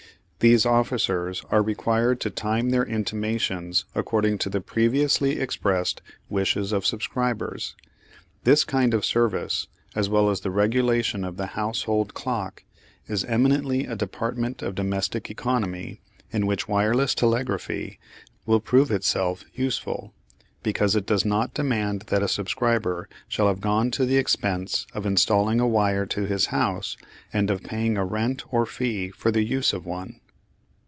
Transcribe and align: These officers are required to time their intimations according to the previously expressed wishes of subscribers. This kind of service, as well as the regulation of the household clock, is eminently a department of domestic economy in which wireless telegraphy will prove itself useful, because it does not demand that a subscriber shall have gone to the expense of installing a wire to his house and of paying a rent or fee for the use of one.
These 0.49 0.65
officers 0.65 1.43
are 1.51 1.61
required 1.61 2.19
to 2.21 2.31
time 2.31 2.71
their 2.71 2.83
intimations 2.83 3.85
according 3.93 4.39
to 4.39 4.49
the 4.49 4.59
previously 4.59 5.39
expressed 5.39 6.01
wishes 6.29 6.71
of 6.71 6.83
subscribers. 6.83 7.75
This 8.43 8.63
kind 8.63 8.95
of 8.95 9.05
service, 9.05 9.67
as 9.95 10.09
well 10.09 10.31
as 10.31 10.41
the 10.41 10.49
regulation 10.49 11.23
of 11.23 11.37
the 11.37 11.45
household 11.53 12.15
clock, 12.15 12.63
is 13.05 13.23
eminently 13.25 13.85
a 13.85 13.95
department 13.95 14.63
of 14.63 14.73
domestic 14.73 15.29
economy 15.29 16.01
in 16.31 16.47
which 16.47 16.67
wireless 16.67 17.13
telegraphy 17.13 17.99
will 18.47 18.59
prove 18.59 18.89
itself 18.89 19.43
useful, 19.53 20.11
because 20.63 20.95
it 20.95 21.05
does 21.05 21.23
not 21.23 21.53
demand 21.53 22.05
that 22.07 22.23
a 22.23 22.27
subscriber 22.27 23.07
shall 23.27 23.47
have 23.47 23.61
gone 23.61 23.91
to 23.91 24.07
the 24.07 24.17
expense 24.17 24.87
of 24.95 25.05
installing 25.05 25.59
a 25.59 25.67
wire 25.67 26.07
to 26.07 26.25
his 26.25 26.47
house 26.47 26.97
and 27.31 27.51
of 27.51 27.61
paying 27.61 27.95
a 27.95 28.03
rent 28.03 28.51
or 28.51 28.65
fee 28.65 29.09
for 29.11 29.29
the 29.29 29.43
use 29.43 29.71
of 29.71 29.85
one. 29.85 30.19